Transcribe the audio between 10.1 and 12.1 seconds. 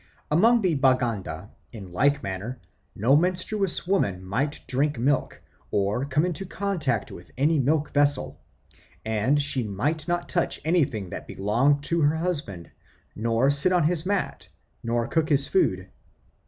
touch anything that belonged to